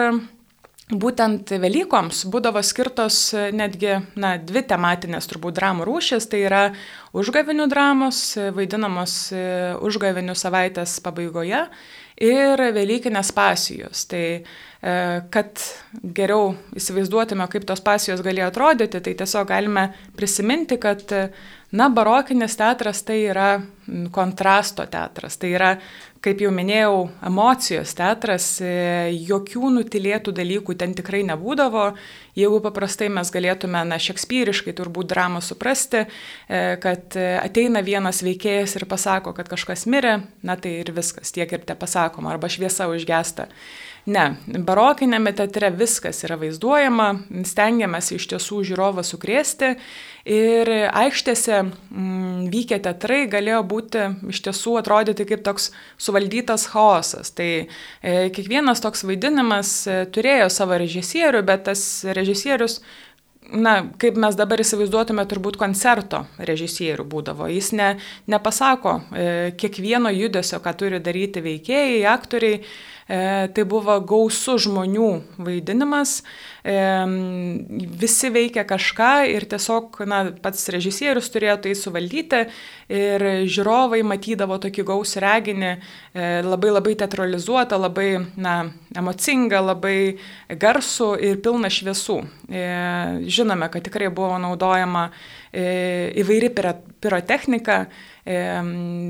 [0.89, 6.63] Būtent Velykoms būdavo skirtos e, netgi na, dvi tematinės turbūt dramų rūšės, tai yra
[7.15, 9.45] užgavinių dramos, e, vaidinamos e,
[9.79, 11.63] užgavinių savaitės pabaigoje
[12.21, 14.05] ir Velykinės pasijos.
[14.11, 14.25] Tai
[14.81, 15.61] kad
[16.17, 19.83] geriau įsivaizduotume, kaip tos pasijos galėjo atrodyti, tai tiesiog galime
[20.17, 21.05] prisiminti, kad
[21.71, 23.51] na, barokinis teatras tai yra
[24.12, 25.75] kontrasto teatras, tai yra
[26.21, 31.88] kaip jau minėjau, emocijos teatras, e, jokių nutilėtų dalykų ten tikrai nebūdavo.
[32.38, 38.86] Jeigu paprastai mes galėtume, na, šekspyriškai turbūt dramą suprasti, e, kad ateina vienas veikėjas ir
[38.91, 43.49] pasako, kad kažkas mirė, na tai ir viskas, tiek ir te pasakoma, arba šviesa užgesta.
[44.09, 47.09] Ne, barokinėme teatre viskas yra vaizduojama,
[47.45, 49.75] stengiamės iš tiesų žiūrovą sukrėsti
[50.25, 55.69] ir aikštėse m, mm, vykę teatrai galėjo būti iš tiesų atrodyti kaip toks
[56.01, 57.29] suvaldytas chaosas.
[57.37, 57.67] Tai e,
[58.33, 61.85] kiekvienas toks vaidinimas e, turėjo savo režisierių, bet tas
[62.17, 62.81] režisierius
[63.51, 67.49] na, kaip mes dabar įsivaizduotume, turbūt koncerto režisierių būdavo.
[67.51, 67.89] Jis ne,
[68.31, 69.25] nepasako e,
[69.59, 72.61] kiekvieno judesio, ką turi daryti veikėjai, aktoriai.
[73.12, 75.08] E, tai buvo gausų žmonių
[75.43, 76.21] vaidinimas,
[76.63, 76.76] e,
[78.00, 82.45] visi veikia kažką ir tiesiog na, pats režisierius turėjo tai suvaldyti
[82.88, 88.08] ir žiūrovai matydavo tokį gausų reginį, e, labai labai teatralizuotą, labai
[88.39, 88.56] na,
[88.95, 89.97] emocingą, labai
[90.47, 92.17] garsų ir pilną šviesų.
[92.47, 92.65] E,
[93.28, 95.10] žinome, kad tikrai buvo naudojama
[95.53, 96.49] įvairi
[97.01, 97.85] pirotechnika.
[98.21, 98.35] E,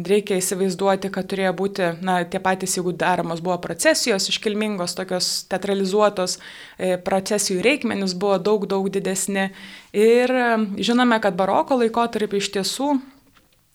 [0.08, 6.38] reikia įsivaizduoti, kad turėjo būti, na, tie patys, jeigu daromos buvo procesijos iškilmingos, tokios teatralizuotos,
[6.80, 9.50] e, procesijų reikmenys buvo daug, daug didesni.
[9.92, 10.32] Ir
[10.80, 12.94] žinome, kad baroko laikotarpį iš tiesų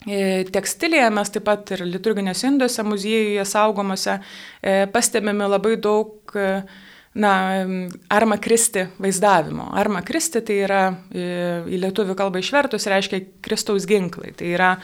[0.06, 4.20] Tekstilėje mes taip pat ir liturginėse induose muziejuje saugomose
[4.94, 6.36] pastebime labai daug
[7.16, 7.32] na,
[8.12, 9.70] arma kristi vaizdavimo.
[9.74, 10.82] Arma kristi tai yra
[11.16, 14.34] į lietuvių kalbą išvertus reiškia Kristaus ginklai.
[14.36, 14.74] Tai yra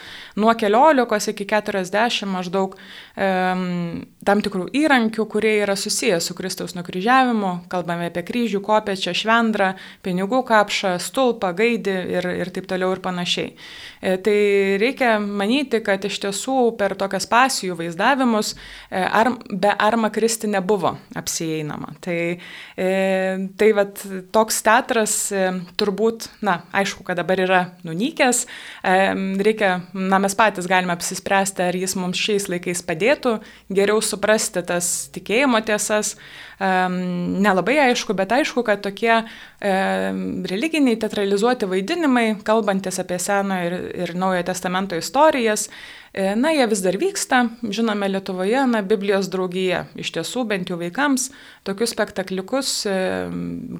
[0.40, 7.52] nuo 14 iki 40 maždaug um, tam tikrų įrankių, kurie yra susijęs su Kristaus nukryžiavimu.
[7.72, 9.72] Kalbame apie kryžių, kopečią, švendrą,
[10.04, 13.52] pinigų kapšą, stulpą, gaidį ir, ir taip toliau ir panašiai.
[14.00, 14.38] E, tai
[14.80, 20.96] reikia manyti, kad iš tiesų per tokias pasijų vaizdavimus e, ar, be arma kristi nebuvo
[21.18, 21.96] apsijeinama.
[22.02, 22.38] Tai Tai,
[22.76, 24.02] e, tai vat,
[24.34, 25.46] toks teatras e,
[25.78, 28.44] turbūt, na, aišku, kad dabar yra nunykęs,
[28.86, 28.94] e,
[29.42, 33.38] reikia, na, mes patys galime apsispręsti, ar jis mums šiais laikais padėtų
[33.72, 36.16] geriau suprasti tas tikėjimo tiesas.
[36.62, 39.16] Nelabai aišku, bet aišku, kad tokie
[39.58, 45.66] religiniai teatralizuoti vaidinimai, kalbantis apie Seno ir, ir Naujojo testamento istorijas,
[46.12, 47.38] Na, jie vis dar vyksta,
[47.72, 51.30] žinome, Lietuvoje, na, Biblijos draugija iš tiesų, bent jau vaikams,
[51.64, 52.72] tokius spektakliukus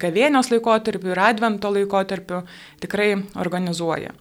[0.01, 2.41] gavėnios laikotarpiu ir advento laikotarpiu
[2.81, 4.15] tikrai organizuoja.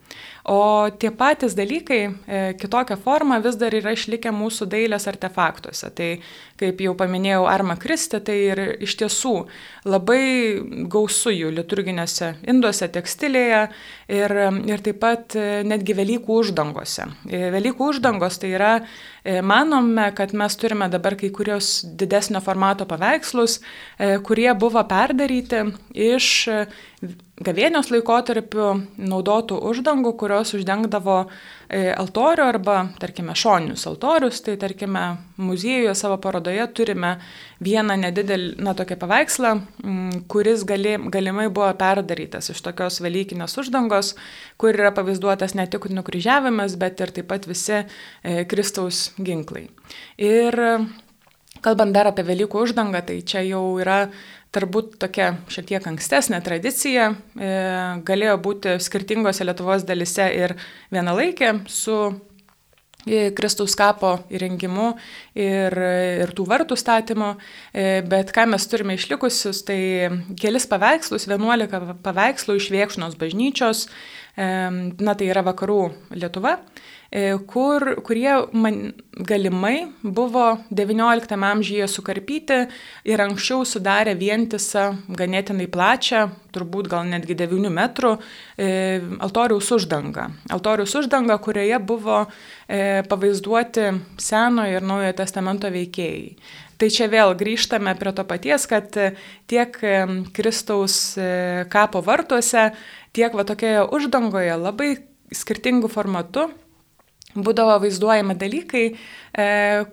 [0.45, 5.91] O tie patys dalykai e, kitokią formą vis dar yra išlikę mūsų dailės artefaktuose.
[5.95, 6.09] Tai,
[6.59, 9.35] kaip jau paminėjau, Arma Kristi, tai ir iš tiesų
[9.87, 10.25] labai
[10.91, 13.63] gausu jų liturginėse induose, tekstilėje
[14.11, 17.07] ir, ir taip pat e, netgi Velykų uždangose.
[17.31, 18.75] E, Velykų uždangos tai yra,
[19.47, 23.61] manome, kad mes turime dabar kai kurios didesnio formato paveikslus,
[24.27, 25.61] kurie buvo perdaryti
[25.95, 26.49] iš
[27.43, 28.69] gavėnios laikotarpiu
[29.01, 34.39] naudotų uždangų, kurios uždengdavo e, altorių arba, tarkime, šoninius altorius.
[34.47, 35.03] Tai, tarkime,
[35.43, 37.17] muziejuje savo parodoje turime
[37.63, 39.53] vieną nedidelį, na, tokį paveikslą,
[40.31, 44.15] kuris gali, galimai buvo perdarytas iš tokios Velykinės uždangos,
[44.61, 49.67] kur yra pavaizduotas ne tik nukryžiavimas, bet ir taip pat visi e, Kristaus ginklai.
[50.23, 50.59] Ir
[51.63, 54.05] kalbant dar apie Velykų uždangą, tai čia jau yra
[54.53, 57.55] turbūt tokia šiek tiek ankstesnė tradicija, e,
[58.07, 60.55] galėjo būti skirtingose Lietuvos dalise ir
[60.93, 61.97] vienalaikė su
[63.07, 64.93] e, Kristaus kapo įrengimu
[65.35, 65.79] ir,
[66.23, 67.35] ir tų vartų statymu,
[67.73, 69.81] e, bet ką mes turime išlikusius, tai
[70.41, 73.89] kelis paveikslus, 11 paveikslų iš Viekšnos bažnyčios,
[74.33, 77.02] na tai yra vakarų Lietuva, E,
[77.47, 82.57] kur, kurie man, galimai buvo XIX amžiuje sukarpyti
[83.05, 86.23] ir anksčiau sudarė vientisą, ganėtinai plačią,
[86.57, 88.71] turbūt gal netgi 9 metrų e,
[89.21, 90.31] altoriaus uždangą.
[90.57, 96.33] Altoriaus uždangą, kurioje buvo e, pavaizduoti Senojo ir Naujojo testamento veikėjai.
[96.81, 98.89] Tai čia vėl grįžtame prie to paties, kad
[99.47, 99.77] tiek
[100.35, 100.97] Kristaus
[101.71, 102.73] kapo vartuose,
[103.15, 104.91] tiek va tokioje uždangoje labai
[105.37, 106.49] skirtingų formatų
[107.35, 109.47] būdavo vaizduojami dalykai, e,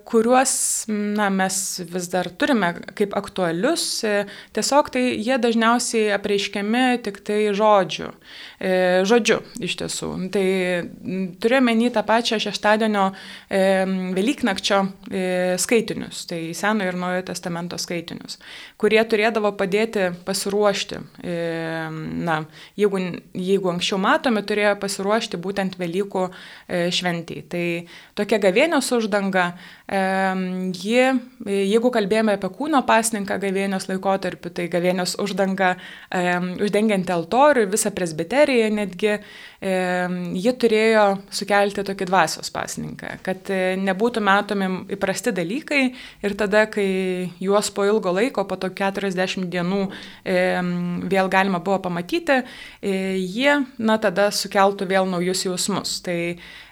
[0.08, 0.52] kuriuos
[0.88, 4.26] na, mes vis dar turime kaip aktualius, e,
[4.56, 8.10] tiesiog tai jie dažniausiai apreiškiami tik tai žodžiu,
[8.60, 8.72] e,
[9.08, 10.10] žodžiu iš tiesų.
[10.34, 10.46] Tai
[11.40, 13.10] turėjome į tą pačią šeštadienio
[13.50, 14.80] Velyknakčio
[15.60, 18.38] skaitinius, tai Senojo ir Naujojo testamento skaitinius,
[18.80, 21.00] kurie turėdavo padėti pasiruošti.
[22.20, 22.36] Na,
[22.76, 23.00] jeigu,
[23.34, 26.26] jeigu anksčiau matome, turėjo pasiruošti būtent Velykų
[26.68, 27.44] šventį šventijai.
[27.48, 29.54] Tai tokia gavėnios uždanga,
[29.90, 31.04] ji,
[31.46, 35.76] jeigu kalbėjome apie kūno pasninką gavėnios laikotarpiu, tai gavėnios uždanga
[36.60, 39.20] uždengianti altorių visą presbiteriją netgi,
[39.60, 41.04] ji turėjo
[41.36, 45.82] sukelti tokį dvasios pasninką, kad e, nebūtų matomi įprasti dalykai
[46.24, 49.82] ir tada, kai juos po ilgo laiko, po to 40 dienų
[51.12, 52.40] vėl galima buvo pamatyti,
[52.80, 55.98] e, jie, na, tada sukeltų vėl naujus jausmus.
[56.06, 56.18] Tai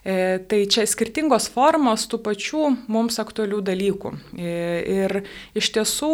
[0.09, 4.13] E, tai čia skirtingos formos tų pačių mums aktualių dalykų.
[4.41, 5.19] Ir
[5.59, 6.13] iš tiesų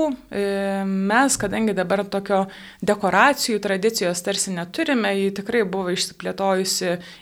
[0.88, 2.40] mes, kadangi dabar tokio
[2.82, 6.63] dekoracijų tradicijos tarsi neturime, ji tikrai buvo išsiplėtojusi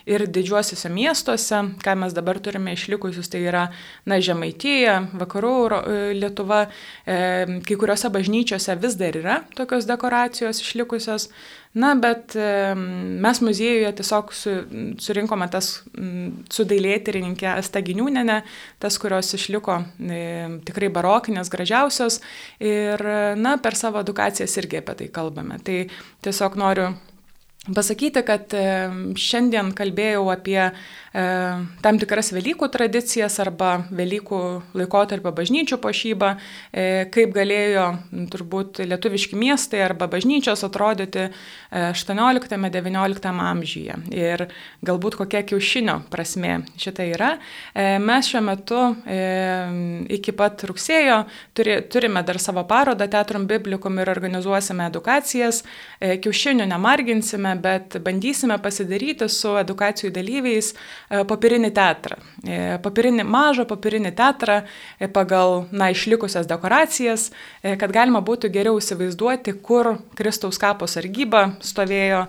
[0.09, 3.65] ir didžiuosiuose miestuose, ką mes dabar turime išlikusius, tai yra,
[4.09, 5.55] na, Žemaityje, Vakarų
[6.17, 6.65] Lietuva,
[7.05, 11.29] kai kuriuose bažnyčiose vis dar yra tokios dekoracijos išlikusios.
[11.73, 14.51] Na, bet mes muziejuje tiesiog su,
[15.01, 15.69] surinkome tas
[16.53, 18.35] su dailėtyrininkė Astaginiūnenė,
[18.83, 19.79] tas, kurios išliko
[20.67, 22.19] tikrai barokinės, gražiausios
[22.61, 23.01] ir,
[23.41, 25.57] na, per savo edukacijas irgi apie tai kalbame.
[25.65, 25.79] Tai
[26.21, 26.91] tiesiog noriu
[27.71, 28.51] pasakyti, kad
[29.19, 30.71] šiandien kalbėjau apie
[31.13, 31.23] E,
[31.85, 34.39] tam tikras Velykų tradicijas arba Velykų
[34.73, 36.29] laikotarpio bažnyčių pošybą,
[36.73, 37.85] e, kaip galėjo
[38.33, 41.27] turbūt lietuviški miestai arba bažnyčios atrodyti
[41.69, 43.99] 18-19 e, amžiuje.
[44.17, 44.47] Ir
[44.81, 47.35] galbūt kokia kiaušinio prasme šitą yra.
[47.73, 48.79] Mes šiuo metu
[50.13, 51.19] iki pat rugsėjo
[51.53, 55.61] turime dar savo parodą Teatrum Biblikum ir organizuosime edukacijas.
[55.99, 60.73] Kiaušinių nemarginsime, bet bandysime pasidaryti su edukacijų dalyviais
[61.13, 62.17] E, papirinį teatrą.
[62.41, 67.29] E, papirinį, mažą papirinį teatrą e, pagal, na, išlikusias dekoracijas,
[67.61, 72.25] kad galima būtų geriau įsivaizduoti, kur Kristaus kapo sargyba stovėjo,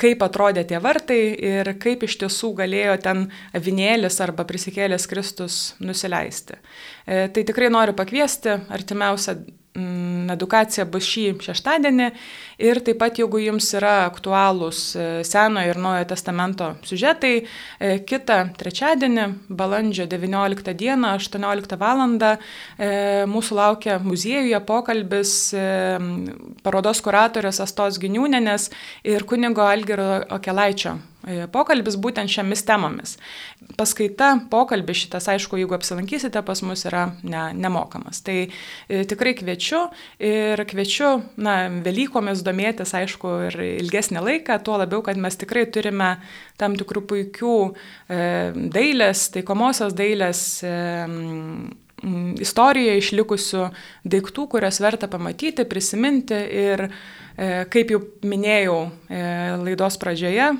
[0.00, 6.58] kaip atrodė tie vartai ir kaip iš tiesų galėjo ten avinėlis arba prisikėlęs Kristus nusileisti.
[7.04, 9.34] Tai tikrai noriu pakviesti artimiausią
[9.74, 12.04] Mm, edukacija bus šį šeštadienį
[12.62, 18.36] ir taip pat, jeigu jums yra aktualūs e, Senojo ir Naujojo testamento siužetai, e, kitą
[18.54, 22.04] trečiadienį, balandžio 19 dieną, 18 val.
[22.04, 22.90] E,
[23.26, 25.32] mūsų laukia muziejuje pokalbis
[26.62, 28.68] parodos kuratorės Astos Giniūnenės
[29.10, 31.13] ir kunigo Algero Okelaičio e,
[31.52, 33.16] pokalbis būtent šiomis temomis.
[33.78, 38.20] Paskaita, pokalbis šitas, aišku, jeigu apsilankysite pas mus, yra ne, nemokamas.
[38.26, 39.86] Tai e, tikrai kviečiu
[40.22, 46.16] ir kviečiu, na, Velykomis domėtis, aišku, ir ilgesnį laiką, tuo labiau, kad mes tikrai turime
[46.60, 48.20] tam tikrų puikių e,
[48.74, 50.44] dailės, taikomosios dailės.
[50.66, 50.76] E,
[52.44, 53.66] istorijoje išlikusių
[54.14, 56.88] daiktų, kurias verta pamatyti, prisiminti ir
[57.34, 58.76] E, kaip jau minėjau
[59.10, 59.20] e,
[59.58, 60.52] laidos pradžioje,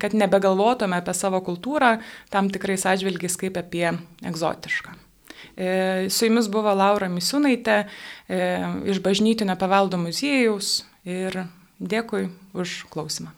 [0.00, 1.98] kad nebegalvotume apie savo kultūrą
[2.32, 3.90] tam tikrais atžvilgiais kaip apie
[4.24, 4.96] egzotišką.
[5.56, 5.68] E,
[6.08, 7.82] su jumis buvo Laura Misiūnaitė
[8.88, 11.42] iš Bažnytinio paveldo muziejaus ir
[11.76, 13.35] dėkui už klausimą.